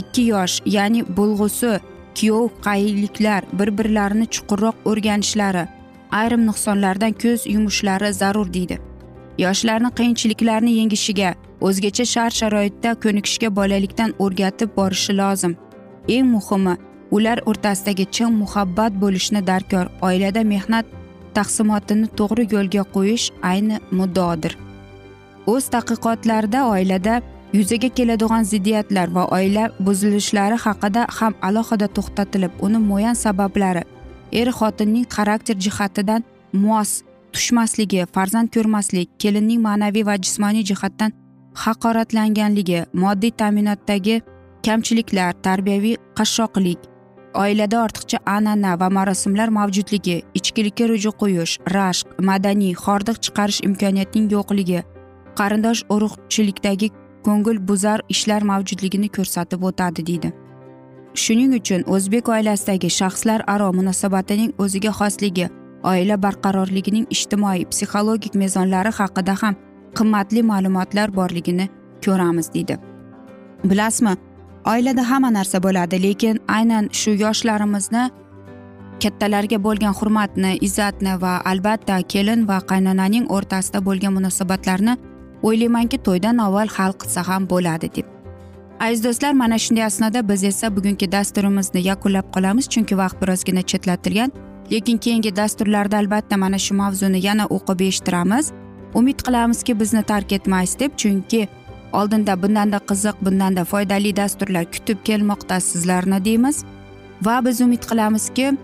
Ikki 0.00 0.22
yosh 0.34 0.54
ya'ni 0.76 1.00
bo'lg'usi 1.18 1.72
kuyov 2.18 2.48
qayliklar 2.66 3.42
bir 3.58 3.68
birlarini 3.78 4.26
chuqurroq 4.34 4.76
o'rganishlari 4.90 5.64
ayrim 6.20 6.42
nuqsonlardan 6.48 7.12
ko'z 7.22 7.46
yumishlari 7.54 8.12
zarur 8.20 8.48
deydi. 8.56 8.78
Yoshlarni 9.44 9.90
qiyinchiliklarni 9.98 10.72
yengishiga 10.78 11.30
o'zgacha 11.66 12.04
shart 12.14 12.34
sharoitda 12.40 12.90
ko'nikishga 13.04 13.48
bolalikdan 13.58 14.10
o'rgatib 14.24 14.76
borishi 14.78 15.12
lozim. 15.20 15.52
Eng 16.16 16.26
muhimi 16.34 16.74
ular 17.16 17.38
o'rtasidagi 17.50 18.06
chin 18.10 18.32
muhabbat 18.42 18.92
bo'lishni 19.02 19.40
darkor 19.46 19.86
oilada 20.08 20.42
mehnat 20.52 20.86
taqsimotini 21.36 22.08
to'g'ri 22.18 22.44
yo'lga 22.54 22.84
qo'yish 22.96 23.26
ayni 23.50 23.78
muddodir 23.98 24.52
o'z 25.52 25.64
tadqiqotlarida 25.74 26.60
oilada 26.74 27.14
yuzaga 27.58 27.88
keladigan 27.98 28.44
ziddiyatlar 28.52 29.08
va 29.16 29.24
oila 29.38 29.64
buzilishlari 29.86 30.58
haqida 30.66 31.06
ham 31.18 31.34
alohida 31.48 31.88
to'xtatilib 31.96 32.52
uni 32.66 32.80
muayyan 32.88 33.20
sabablari 33.24 33.82
er 34.32 34.48
xotinning 34.58 35.06
xarakter 35.16 35.56
jihatidan 35.64 36.22
mos 36.52 37.02
tushmasligi 37.32 38.06
farzand 38.14 38.48
ko'rmaslik 38.54 39.10
kelinning 39.18 39.60
ma'naviy 39.66 40.06
va 40.08 40.16
jismoniy 40.24 40.64
jihatdan 40.70 41.12
haqoratlanganligi 41.64 42.80
moddiy 43.02 43.32
ta'minotdagi 43.40 44.16
kamchiliklar 44.66 45.32
tarbiyaviy 45.46 45.96
qashshoqlik 46.18 46.80
oilada 47.42 47.82
ortiqcha 47.84 48.18
an'ana 48.36 48.72
va 48.80 48.88
marosimlar 48.96 49.48
mavjudligi 49.58 50.16
ichkilikka 50.38 50.88
ruju 50.90 51.12
qo'yish 51.22 51.54
rashq 51.76 52.06
madaniy 52.30 52.74
hordiq 52.84 53.18
chiqarish 53.24 53.60
imkoniyatining 53.68 54.28
yo'qligi 54.36 54.80
qarindosh 55.40 55.82
urug'chilikdagi 55.94 56.88
ko'ngil 57.26 57.58
buzar 57.68 57.98
ishlar 58.14 58.42
mavjudligini 58.52 59.08
ko'rsatib 59.16 59.62
o'tadi 59.70 60.06
deydi. 60.10 60.32
Shuning 61.14 61.52
uchun 61.58 61.82
o'zbek 61.94 62.28
oilasidagi 62.28 62.90
shaxslar 63.00 63.44
aro 63.54 63.68
munosabatining 63.78 64.50
o'ziga 64.64 64.92
xosligi 65.00 65.46
oila 65.90 66.16
barqarorligining 66.24 67.06
ijtimoiy 67.16 67.64
psixologik 67.72 68.34
mezonlari 68.42 68.92
haqida 68.98 69.34
ham 69.42 69.54
qimmatli 69.98 70.42
ma'lumotlar 70.50 71.14
borligini 71.18 71.66
ko'ramiz 72.04 72.48
deydi. 72.54 72.74
Bilasizmi 73.70 74.14
oilada 74.72 75.04
hamma 75.10 75.30
narsa 75.38 75.62
bo'ladi 75.66 76.02
lekin 76.06 76.40
aynan 76.56 76.88
shu 77.00 77.14
yoshlarimizni 77.24 78.04
kattalarga 79.02 79.58
bo'lgan 79.66 79.94
hurmatni 79.98 80.52
izzatni 80.68 81.14
va 81.24 81.34
albatta 81.52 82.00
kelin 82.14 82.48
va 82.50 82.58
qaynonaning 82.70 83.30
o'rtasida 83.36 83.84
bo'lgan 83.88 84.16
munosabatlarni 84.18 84.98
o'ylaymanki 85.48 86.02
to'ydan 86.06 86.44
avval 86.46 86.68
hal 86.76 86.92
qilsa 87.00 87.26
ham 87.30 87.48
bo'ladi 87.54 87.94
deb. 87.96 88.13
Aziz 88.80 89.04
do'stlar 89.04 89.32
mana 89.32 89.58
shunday 89.58 89.84
asnoda 89.84 90.28
biz 90.28 90.44
esa 90.44 90.76
bugungi 90.76 91.12
dasturimizni 91.12 91.80
yakunlab 91.86 92.26
qolamiz 92.34 92.68
chunki 92.68 92.98
vaqt 92.98 93.22
birozgina 93.22 93.62
chetlatilgan. 93.62 94.32
Lekin 94.72 94.98
keyingi 94.98 95.36
dasturlarda 95.36 95.96
albatta 95.96 96.36
mana 96.36 96.58
shu 96.58 96.74
mavzuni 96.74 97.26
yana 97.26 97.44
o'qib 97.46 97.80
eshittiramiz. 97.80 98.52
Umid 98.94 99.18
qilamizki 99.26 99.80
bizni 99.80 100.02
tark 100.02 100.32
etmaysiz 100.32 100.78
deb 100.78 100.92
chunki 100.96 101.48
oldinda 101.92 102.42
bundanda 102.42 102.78
qiziq 102.90 103.16
bundanda 103.24 103.64
foydali 103.64 104.16
dasturlar 104.16 104.64
kutib 104.64 104.98
kelmoqda 105.04 105.60
sizlarni 105.60 106.24
deymiz. 106.24 106.64
Va 107.22 107.44
biz 107.44 107.60
umid 107.60 107.82
qilamizki 107.90 108.56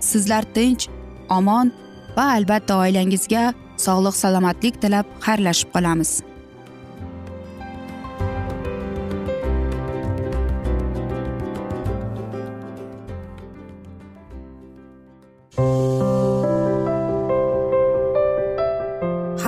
sizlar 0.00 0.44
tinch 0.54 0.88
omon 1.30 1.72
va 2.16 2.24
albatta 2.36 2.78
oilangizga 2.78 3.52
sog'lik 3.76 4.16
salomatlik 4.22 4.82
tilab 4.82 5.06
xayrlashib 5.26 5.70
qolamiz. 5.74 6.10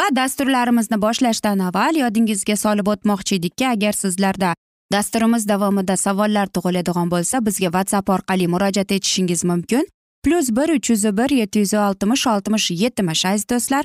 Va 0.00 0.08
dasturlarimizni 0.16 0.96
boshlashdan 1.04 1.58
avval 1.68 1.96
yodingizga 2.02 2.56
solib 2.56 2.88
o'tmoqchi 2.92 3.36
edikki 3.38 3.66
agar 3.68 3.92
sizlarda 4.02 4.50
dasturimiz 4.92 5.48
davomida 5.48 5.96
savollar 5.96 6.46
tug'iladigan 6.56 7.10
bo'lsa 7.14 7.40
bizga 7.46 7.68
whatsapp 7.74 8.12
orqali 8.16 8.46
murojaat 8.54 8.92
etishingiz 8.96 9.44
mumkin. 9.50 9.84
Plyus 10.24 10.48
bir 10.56 10.68
uch 10.76 10.90
yuz 10.90 11.04
bir 11.18 11.30
yetti 11.40 11.58
yuz 11.64 11.74
oltmish 11.74 12.26
oltmish 12.32 12.70
yetmish 12.82 13.24
aziz 13.30 13.48
do'stlar. 13.50 13.84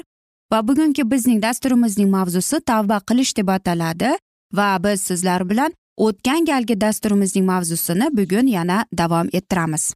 Va 0.52 0.60
bugungi 0.68 1.04
bizning 1.12 1.42
dasturimizning 1.48 2.10
mavzusi 2.18 2.62
tavba 2.70 2.98
qilish 3.10 3.34
deb 3.38 3.48
ataladi. 3.58 4.12
Va 4.58 4.70
biz 4.84 5.02
sizlar 5.02 5.50
bilan 5.50 5.72
o'tgan 5.98 6.46
galgi 6.46 6.82
dasturimizning 6.82 7.46
mavzusini 7.52 8.08
bugun 8.18 8.48
yana 8.58 8.86
davom 8.98 9.28
ettiramiz. 9.34 9.94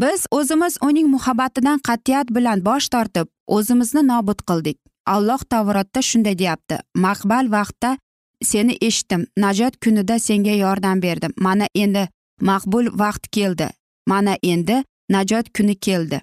Biz 0.00 0.26
o'zimiz 0.30 0.78
uning 0.82 1.08
muhabbatidan 1.14 1.78
qat'iyat 1.88 2.34
bilan 2.36 2.64
bosh 2.64 2.88
tortib 2.94 3.26
o'zimizni 3.46 4.02
nobud 4.12 4.40
qildik. 4.48 4.78
Alloh 5.06 5.38
tavrotda 5.50 6.02
shunday 6.02 6.38
deyapti. 6.38 6.76
Maqbal 6.94 7.50
vaqtda 7.50 7.98
seni 8.42 8.76
eshitdim. 8.80 9.26
Najot 9.36 9.80
kunida 9.84 10.18
senga 10.18 10.54
yordam 10.54 11.02
berdim. 11.02 11.32
Mana 11.36 11.66
endi 11.74 12.08
maqbul 12.40 12.86
vaqt 12.98 13.28
keldi. 13.32 13.68
Mana 14.06 14.36
endi 14.42 14.84
najot 15.10 15.46
kuni 15.56 15.74
keldi. 15.76 16.20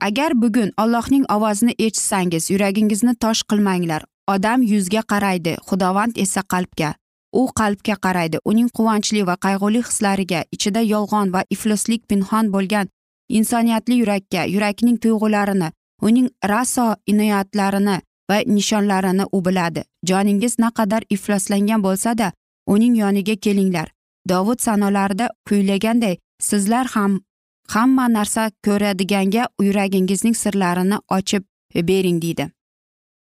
Agar 0.00 0.32
bugun 0.42 0.70
ollohning 0.78 1.24
ovozini 1.32 1.74
eshitsangiz 1.78 2.50
yuragingizni 2.50 3.14
tosh 3.14 3.42
qilmanglar. 3.50 4.04
Odam 4.28 4.62
yuzga 4.62 5.02
qaraydi 5.12 5.56
xudovand 5.68 6.16
esa 6.16 6.42
qalbga. 6.42 6.94
U 7.32 7.48
qalbga 7.60 7.96
qaraydi. 8.04 8.38
Uning 8.44 8.68
quvonchli 8.76 9.26
va 9.26 9.34
qayg'uli 9.46 9.82
hislariga 9.88 10.44
ichida 10.52 10.80
yolg'on 10.80 11.32
va 11.32 11.42
ifloslik 11.50 12.08
pinhon 12.08 12.52
bo'lgan 12.52 12.88
insoniyatli 13.28 13.94
yurakka 14.02 14.44
yurakning 14.54 14.96
tuyg'ularini 15.04 15.70
uning 16.02 16.28
raso 16.44 16.94
inoyatlarini 17.06 18.00
va 18.30 18.38
nishonlarini 18.46 19.24
u 19.32 19.44
biladi. 19.44 19.82
Joningiz 20.08 20.58
naqadar 20.58 21.02
ifloslangan 21.10 21.82
bo'lsada 21.82 22.32
uning 22.66 22.96
yoniga 22.96 23.36
kelinglar. 23.36 23.88
Dovud 24.28 24.60
sanolarida 24.60 25.28
kuylaganday 25.48 26.16
sizlar 26.40 26.86
ham 26.86 27.20
hamma 27.68 28.08
narsa 28.12 28.50
ko'radiganga 28.64 29.48
yuragingizning 29.62 30.36
sirlarini 30.36 30.98
ochib 31.08 31.44
bering 31.74 32.22
deydi. 32.22 32.50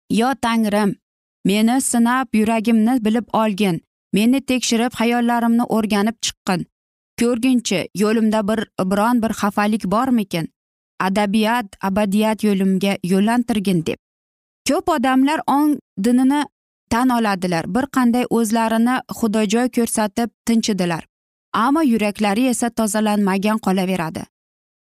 Yo 0.09 0.33
tangrim 0.41 0.95
meni 1.45 1.81
sinab 1.81 2.27
yuragimni 2.33 3.05
bilib 3.05 3.27
olgin. 3.33 3.81
Meni 4.13 4.41
tekshirib 4.41 4.91
xayollarimni 4.99 5.65
o'rganib 5.75 6.17
chiqqin. 6.25 6.65
Ko'rginchi 7.19 7.87
yo'limda 7.95 8.47
bir 8.47 8.59
biron 8.91 9.21
bir 9.23 9.31
xafalik 9.41 9.83
bormikin? 9.91 10.49
Adabiyat 11.07 11.67
abadiyat 11.89 12.43
yo'limga 12.47 12.97
yo'llantirgin 13.11 13.85
deb. 13.85 13.99
Ko'p 14.67 14.89
odamlar 14.95 15.39
ong 15.47 15.79
dinini 16.03 16.41
tan 16.89 17.09
oladilar 17.17 17.65
bir 17.75 17.85
qanday 17.95 18.25
o'zlarini 18.29 18.95
xudojoy 19.19 19.67
ko'rsatib 19.77 20.29
tinchidilar 20.45 21.03
ammo 21.53 21.81
yuraklari 21.81 22.47
esa 22.47 22.69
tozalanmagan 22.69 23.57
qolaveradi. 23.59 24.23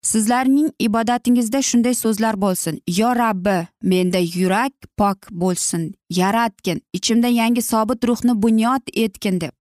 Sizlarning 0.03 0.71
ibodatingizda 0.79 1.63
shunday 1.63 1.95
so'zlar 1.95 2.41
bo'lsin. 2.41 2.81
Yo 2.87 3.15
rabbi 3.15 3.67
menda 3.83 4.19
yurak 4.19 4.73
pok 4.99 5.19
bo'lsin 5.31 5.95
yaratgin 6.11 6.83
ichimda 6.93 7.29
yangi 7.29 7.63
sobit 7.63 8.05
ruhni 8.05 8.43
bunyod 8.43 8.83
etgin 8.95 9.41
deb. 9.41 9.55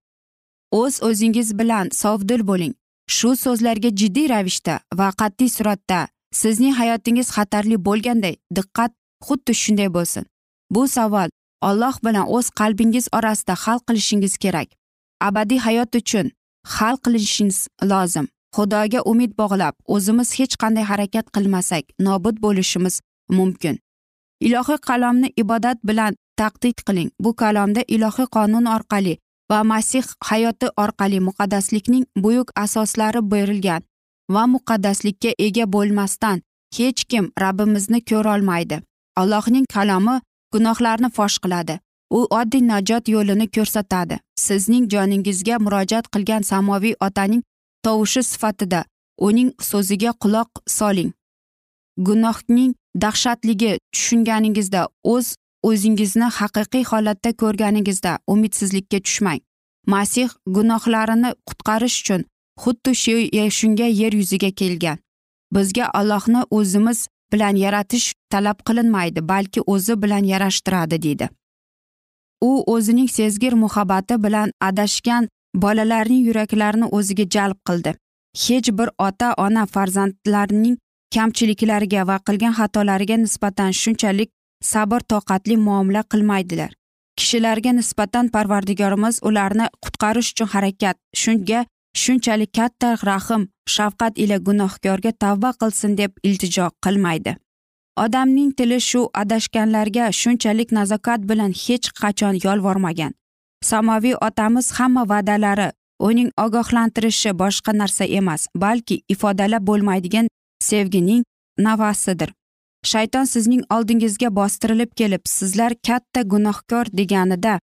O'z 0.70 1.02
o'zingiz 1.02 1.58
bilan 1.58 1.88
sovdil 1.92 2.46
bo'ling. 2.46 2.74
Shu 3.08 3.36
so'zlarga 3.36 3.90
jiddiy 4.00 4.28
ravishda 4.28 4.80
va 4.98 5.08
qat'iy 5.20 5.50
suratda 5.56 6.08
sizning 6.40 6.74
hayotingiz 6.80 7.28
xatarli 7.36 7.76
bo'lganday 7.88 8.34
diqqat 8.56 8.92
xuddi 9.26 9.52
shunday 9.62 9.88
bo'lsin. 9.96 10.24
Bu 10.74 10.82
savol 10.96 11.28
olloh 11.68 11.96
bilan 12.04 12.26
o'z 12.36 12.46
qalbingiz 12.60 13.06
orasida 13.18 13.54
hal 13.64 13.78
qilishingiz 13.86 14.34
kerak. 14.44 14.68
Abadiy 15.28 15.60
hayot 15.66 15.90
uchun 16.00 16.26
hal 16.76 16.96
qilishingiz 17.04 17.60
lozim. 17.92 18.26
Xudoga 18.56 19.00
umid 19.10 19.32
bog'lab 19.40 19.74
o'zimiz 19.94 20.28
hech 20.38 20.54
qanday 20.62 20.84
harakat 20.90 21.26
qilmasak 21.34 21.84
nobud 22.06 22.36
bo'lishimiz 22.44 22.94
mumkin. 23.38 23.74
Ilohiy 24.46 24.78
qalamni 24.88 25.28
ibodat 25.42 25.78
bilan 25.88 26.12
taqdid 26.40 26.78
qiling. 26.86 27.10
Bu 27.24 27.30
kalomda 27.42 27.82
ilohiy 27.94 28.28
qonun 28.36 28.66
orqali 28.76 29.14
va 29.50 29.58
masih 29.72 30.06
hayoti 30.28 30.66
orqali 30.84 31.18
muqaddaslikning 31.28 32.04
buyuk 32.24 32.48
asoslari 32.64 33.20
berilgan 33.32 33.82
va 34.34 34.42
muqaddaslikka 34.54 35.30
ega 35.46 35.64
bo'lmasdan 35.74 36.42
hech 36.78 37.00
kim 37.10 37.24
rabbimizni 37.44 38.00
ko'rolmaydi 38.10 38.82
allohning 39.16 39.66
kalomi 39.74 40.20
gunohlarni 40.52 41.10
fosh 41.10 41.38
qiladi. 41.44 41.78
U 42.10 42.18
oddiy 42.40 42.62
najot 42.72 43.08
yo'lini 43.14 43.46
ko'rsatadi. 43.56 44.16
Sizning 44.46 44.84
joningizga 44.92 45.56
murojaat 45.64 46.06
qilgan 46.14 46.42
samoviy 46.50 46.94
otaning 47.06 47.42
tovushi 47.84 48.22
sifatida 48.22 48.84
uning 49.28 49.50
so'ziga 49.70 50.12
quloq 50.22 50.50
soling. 50.76 51.10
Gunohning 52.06 52.74
dahshatligi 53.02 53.72
tushunganingizda 53.94 54.82
o'z 55.14 55.26
o'zingizni 55.68 56.28
haqiqiy 56.38 56.84
holatda 56.90 57.30
ko'rganingizda 57.42 58.12
umidsizlikka 58.32 58.98
tushmang. 59.06 59.40
Masih 59.92 60.28
gunohlarini 60.56 61.30
qutqarish 61.48 61.98
uchun 62.02 62.22
xuddi 62.62 62.94
shu 63.02 63.14
shunga 63.58 63.86
yer 64.00 64.12
yuziga 64.12 64.50
kelgan. 64.50 64.98
Bizga 65.54 65.90
allohni 65.94 66.42
o'zimiz 66.50 67.08
bilan 67.32 67.56
yaratish 67.64 68.14
talab 68.30 68.58
qilinmaydi 68.66 69.28
balki 69.28 69.60
o'zi 69.74 70.02
bilan 70.02 70.24
yarashtiradi 70.24 71.02
deydi 71.02 71.28
u 72.40 72.64
o'zining 72.66 73.10
sezgir 73.10 73.52
muhabbati 73.52 74.22
bilan 74.24 74.52
adashgan 74.60 75.28
bolalarning 75.54 76.26
yuraklarini 76.28 76.88
o'ziga 76.98 77.24
jalb 77.36 77.58
qildi. 77.68 77.94
Hech 78.46 78.68
bir 78.78 78.88
ota 78.98 79.34
ona 79.44 79.66
farzandlarining 79.66 80.76
kamchiliklariga 81.14 82.06
va 82.06 82.16
qilgan 82.26 82.52
xatolariga 82.58 83.16
nisbatan 83.24 83.70
shunchalik 83.82 84.30
sabr 84.72 85.00
toqatli 85.12 85.56
muomala 85.56 86.02
qilmaydilar. 86.12 86.70
Kishilarga 87.18 87.72
nisbatan 87.72 88.28
parvardigorimiz 88.34 89.20
ularni 89.22 89.66
qutqarish 89.84 90.30
uchun 90.32 90.48
harakat 90.54 90.96
shunga 91.22 91.64
shunchalik 92.02 92.52
katta 92.58 92.88
rahm 93.08 93.42
shafqat 93.74 94.18
ila 94.22 94.36
gunohkorga 94.46 95.12
tavba 95.22 95.50
qilsin 95.60 95.96
deb 96.00 96.12
iltijo 96.28 96.66
qilmaydi. 96.84 97.32
Odamning 98.04 98.50
tili 98.58 98.78
shu 98.80 99.00
adashganlarga 99.22 100.12
shunchalik 100.20 100.70
nazokat 100.78 101.20
bilan 101.30 101.52
hech 101.62 101.88
qachon 102.00 102.34
yolvormagan. 102.44 103.12
Samoviy 103.64 104.14
otamiz 104.28 104.66
hamma 104.78 105.02
va'dalari 105.12 105.68
uning 106.08 106.30
ogohlantirishi 106.44 107.30
boshqa 107.42 107.72
narsa 107.80 108.04
emas 108.04 108.42
balki 108.62 108.96
ifodalab 109.08 109.62
bo'lmaydigan 109.68 110.26
sevgining 110.62 111.22
navasidir. 111.58 112.30
Shayton 112.84 113.24
sizning 113.24 113.62
oldingizga 113.74 114.28
bostirilib 114.38 114.90
kelib 114.98 115.22
sizlar 115.36 115.72
katta 115.86 116.22
gunohkor 116.32 116.86
deganida 116.98 117.58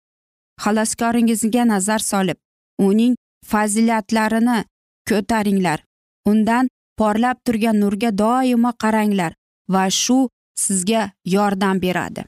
xaloskoringizga 0.64 1.64
nazar 1.72 1.98
solib 1.98 2.38
uning 2.78 3.14
fazilatlarini 3.46 4.64
ko'taringlar. 5.08 5.84
Undan 6.26 6.68
porlab 6.98 7.36
turgan 7.44 7.80
nurga 7.80 8.10
doimo 8.18 8.72
qaranglar 8.82 9.32
va 9.68 9.84
shu 9.90 10.28
sizga 10.64 11.10
yordam 11.24 11.82
beradi. 11.82 12.24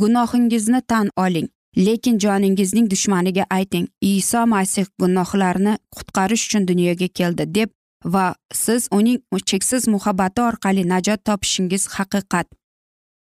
Gunohingizni 0.00 0.80
tan 0.82 1.10
oling 1.16 1.48
lekin 1.76 2.18
joningizning 2.18 2.90
dushmaniga 2.90 3.44
ayting 3.50 3.88
iso 4.00 4.46
masih 4.46 4.86
gunohlarni 5.00 5.76
qutqarish 5.96 6.46
uchun 6.46 6.66
dunyoga 6.68 7.08
keldi 7.08 7.44
deb 7.54 7.70
va 8.04 8.34
siz 8.52 8.88
uning 8.90 9.20
cheksiz 9.50 9.88
muhabbati 9.88 10.40
orqali 10.42 10.88
najot 10.88 11.24
topishingiz 11.24 11.86
haqiqat. 11.96 12.46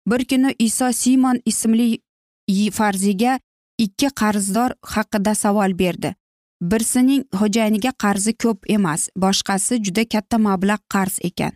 Bir 0.07 0.25
kuni 0.25 0.55
iso 0.59 0.93
simon 0.93 1.39
ismli 1.47 2.01
farziga 2.73 3.39
ikki 3.79 4.09
qarzdor 4.21 4.71
haqida 4.95 5.35
savol 5.35 5.79
berdi. 5.79 6.15
Birsining 6.71 7.25
xo'jayiniga 7.39 7.93
qarzi 8.03 8.33
ko'p 8.43 8.71
emas 8.77 9.09
boshqasi 9.23 9.81
juda 9.85 10.05
katta 10.15 10.39
mablag' 10.47 10.85
qarz 10.95 11.19
ekan. 11.29 11.53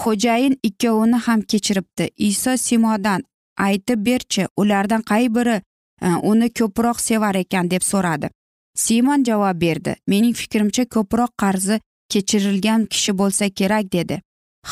Xo'jayin 0.00 0.56
ikkovini 0.68 1.18
ham 1.26 1.40
kechiribdi. 1.50 2.04
Iso 2.28 2.56
simodan 2.56 3.22
aytib 3.66 4.04
berchi 4.06 4.46
ulardan 4.56 5.02
qay 5.10 5.28
biri 5.36 5.56
e, 5.60 6.08
uni 6.30 6.48
ko'proq 6.58 7.00
sevar 7.00 7.34
ekan 7.34 7.70
deb 7.70 7.82
so'radi. 7.82 8.28
Simon 8.76 9.24
javob 9.24 9.60
berdi 9.60 9.96
mening 10.06 10.34
fikrimcha 10.40 10.84
ko'proq 10.94 11.32
qarzi 11.42 11.80
kechirilgan 12.12 12.86
kishi 12.92 13.12
bo'lsa 13.20 13.50
kerak 13.58 13.92
dedi. 13.92 14.20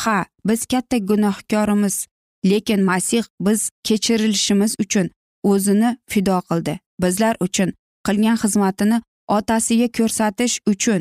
Ha 0.01 0.25
biz 0.49 0.67
katta 0.67 0.97
gunohkorimiz 0.99 2.07
lekin 2.51 2.81
masih 2.91 3.25
biz 3.41 3.71
kechirilishimiz 3.85 4.75
uchun 4.85 5.11
o'zini 5.43 5.97
fido 6.11 6.39
qildi. 6.49 6.75
Bizlar 7.03 7.37
uchun 7.47 7.73
qilgan 8.07 8.37
xizmatini 8.43 8.99
otasiga 9.37 9.89
ko'rsatish 9.99 10.55
uchun 10.73 11.01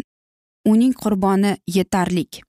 uning 0.71 0.93
qurboni 1.03 1.51
yetarlik. 1.77 2.41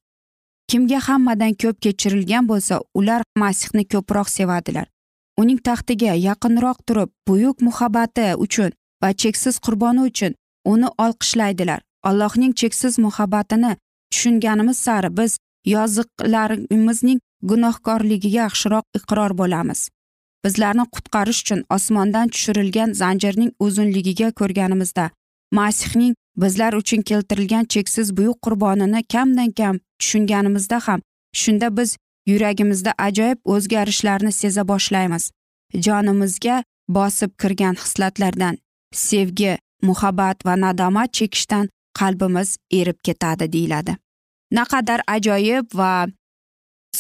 Kimga 0.70 0.98
hammadan 1.08 1.54
ko'p 1.62 1.76
kechirilgan 1.84 2.48
bo'lsa 2.50 2.80
ular 2.98 3.22
masihni 3.42 3.84
ko'proq 3.92 4.28
sevadilar. 4.38 4.86
Uning 5.40 5.58
taxtiga 5.68 6.12
yaqinroq 6.28 6.78
turib 6.86 7.10
buyuk 7.28 7.56
muhabbati 7.66 8.26
uchun 8.44 8.70
va 9.02 9.10
cheksiz 9.22 9.58
qurboni 9.64 10.00
uchun 10.10 10.32
uni 10.72 10.88
olqishlaydilar. 11.04 11.80
Allohning 12.08 12.52
cheksiz 12.60 12.98
muhabbatini 12.98 13.72
tushunganimiz 14.10 14.78
sari 14.86 15.10
biz 15.18 15.32
yoziqlarimizning 15.74 17.18
gunohkorligiga 17.50 18.38
yaxshiroq 18.42 18.84
iqror 18.98 19.32
bo'lamiz. 19.40 19.80
Bizlarni 20.44 20.84
qutqarish 20.94 21.40
uchun 21.44 21.60
osmondan 21.76 22.28
tushirilgan 22.34 22.94
zanjirning 23.00 23.50
uzunligiga 23.66 24.28
ko'rganimizda 24.40 25.10
masihning 25.58 26.14
bizlar 26.36 26.72
uchun 26.72 27.02
keltirilgan 27.02 27.64
cheksiz 27.64 28.16
buyuk 28.16 28.38
qurbonini 28.44 29.00
kamdan 29.12 29.50
kam 29.50 29.80
tushunganimizda 29.98 30.78
ham 30.86 31.00
shunda 31.42 31.76
biz 31.76 31.96
yuragimizda 32.26 32.92
ajoyib 32.98 33.38
o'zgarishlarni 33.44 34.32
seza 34.32 34.68
boshlaymiz. 34.68 35.30
Jonimizga 35.74 36.64
bosib 36.88 37.30
kirgan 37.42 37.74
hislatlardan 37.74 38.58
sevgi 38.94 39.58
muhabbat 39.82 40.46
va 40.46 40.54
nadomat 40.60 41.12
chekishdan 41.12 41.68
qalbimiz 41.98 42.56
erib 42.72 42.98
ketadi 43.06 43.52
deyiladi. 43.52 43.96
Naqadar 44.52 45.00
ajoyib 45.06 45.66
va 45.74 46.06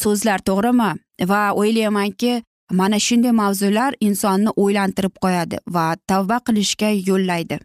so'zlar 0.02 0.38
to'g'rimi? 0.48 0.90
Va 1.30 1.42
o'ylaymanki 1.60 2.42
mana 2.70 2.98
shunday 3.06 3.32
mavzular 3.42 3.92
insonni 4.00 4.50
o'ylantirib 4.62 5.14
qo'yadi 5.24 5.56
va 5.74 5.86
tavba 6.08 6.38
qilishga 6.46 6.90
yo'llaydi. 7.10 7.58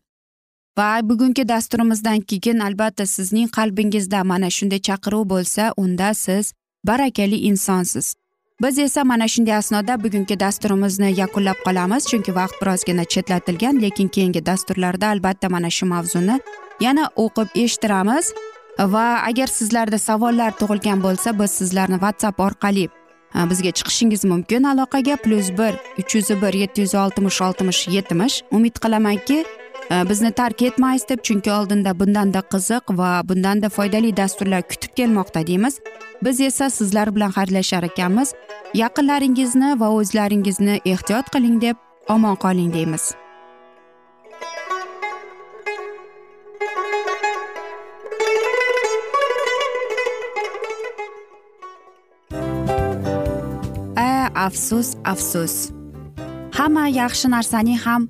Va 0.77 1.09
bugungi 1.09 1.47
dasturimizdan 1.49 2.19
keyin 2.21 2.59
albatta 2.59 3.05
sizning 3.05 3.49
qalbingizda 3.57 4.23
mana 4.23 4.49
shunday 4.57 4.81
chaqiruv 4.87 5.23
bo'lsa 5.33 5.73
unda 5.77 6.13
siz 6.13 6.53
barakali 6.87 7.37
insonsiz. 7.49 8.15
Biz 8.61 8.79
esa 8.79 9.03
mana 9.03 9.27
shunday 9.27 9.55
asnoda 9.55 10.03
bugungi 10.03 10.39
dasturimizni 10.39 11.09
yakunlab 11.19 11.59
qolamiz 11.65 12.03
chunki 12.09 12.35
vaqt 12.35 12.61
birozgina 12.61 13.05
chetlatilgan 13.13 13.81
lekin 13.81 14.07
keyingi 14.07 14.45
dasturlarda 14.45 15.07
albatta 15.07 15.49
mana 15.49 15.69
shu 15.69 15.85
mavzuni 15.85 16.39
yana 16.85 17.09
o'qib 17.23 17.49
eshittiramiz. 17.63 18.33
Va 18.79 19.05
agar 19.29 19.47
sizlarda 19.57 19.97
savollar 19.97 20.51
tug'ilgan 20.59 20.99
bo'lsa 21.05 21.39
biz 21.39 21.51
sizlarni 21.59 21.97
whatsapp 22.03 22.39
orqali 22.39 22.85
e, 23.37 23.39
bizga 23.49 23.71
chiqishingiz 23.77 24.25
mumkin. 24.31 24.63
Aloqaga 24.63 25.15
plyus 25.23 25.49
bir 25.59 25.73
uch 26.01 26.15
yuz 26.15 26.29
bir 26.41 26.53
yetti 26.53 26.81
yuz 26.81 26.95
oltmish 26.95 27.41
oltmish 27.41 27.87
yetmish. 27.87 28.35
Umid 28.51 28.75
qilamanki 28.83 29.37
Э, 29.89 30.09
bizni 30.09 30.31
tark 30.31 30.61
etmaysiz 30.61 31.09
deb 31.09 31.21
chunki 31.23 31.51
oldinda 31.51 31.99
bundanda 31.99 32.41
qiziq 32.53 32.91
va 32.97 33.21
bundanda 33.29 33.69
foydali 33.69 34.17
dasturlar 34.17 34.61
kutib 34.61 34.91
kelmoqda 34.99 35.47
deymiz. 35.47 35.79
Biz 36.23 36.41
esa 36.41 36.69
sizlar 36.69 37.15
bilan 37.15 37.31
xayrlashar 37.31 37.83
ekanmiz. 37.83 38.33
Yaqinlaringizni 38.73 39.79
va 39.79 39.89
o'zlaringizni 39.99 40.81
ehtiyot 40.85 41.31
qiling 41.35 41.61
deb 41.61 41.75
omon 42.09 42.35
qoling 42.35 42.73
deymiz. 42.73 43.15
A 53.95 54.29
afsus 54.47 54.95
afsus. 55.05 55.71
Hamma 56.57 56.87
yaxshi 56.87 57.27
narsaning 57.31 57.79
ham 57.87 58.09